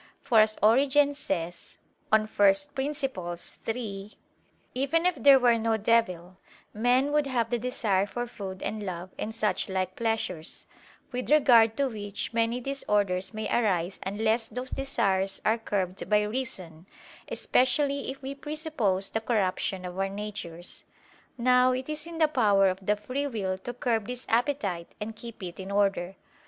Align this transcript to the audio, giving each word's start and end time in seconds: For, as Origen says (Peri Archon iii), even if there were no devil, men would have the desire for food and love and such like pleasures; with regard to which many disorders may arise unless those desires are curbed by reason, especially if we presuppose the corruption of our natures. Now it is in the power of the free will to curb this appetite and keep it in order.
For, 0.19 0.39
as 0.39 0.57
Origen 0.63 1.13
says 1.13 1.77
(Peri 2.11 2.23
Archon 2.43 3.31
iii), 3.67 4.13
even 4.73 5.05
if 5.05 5.13
there 5.13 5.37
were 5.37 5.59
no 5.59 5.77
devil, 5.77 6.37
men 6.73 7.11
would 7.11 7.27
have 7.27 7.51
the 7.51 7.59
desire 7.59 8.07
for 8.07 8.25
food 8.25 8.63
and 8.63 8.81
love 8.83 9.11
and 9.19 9.35
such 9.35 9.69
like 9.69 9.95
pleasures; 9.95 10.65
with 11.11 11.29
regard 11.29 11.77
to 11.77 11.87
which 11.87 12.33
many 12.33 12.59
disorders 12.59 13.31
may 13.35 13.47
arise 13.55 13.99
unless 14.01 14.47
those 14.47 14.71
desires 14.71 15.39
are 15.45 15.59
curbed 15.59 16.09
by 16.09 16.23
reason, 16.23 16.87
especially 17.27 18.09
if 18.09 18.23
we 18.23 18.33
presuppose 18.33 19.07
the 19.11 19.21
corruption 19.21 19.85
of 19.85 19.99
our 19.99 20.09
natures. 20.09 20.83
Now 21.37 21.73
it 21.73 21.87
is 21.89 22.07
in 22.07 22.17
the 22.17 22.27
power 22.27 22.69
of 22.69 22.83
the 22.83 22.95
free 22.95 23.27
will 23.27 23.55
to 23.59 23.73
curb 23.75 24.07
this 24.07 24.25
appetite 24.27 24.95
and 24.99 25.15
keep 25.15 25.43
it 25.43 25.59
in 25.59 25.69
order. 25.69 26.15